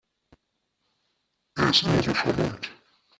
[1.59, 2.71] Er ist immer so charmant.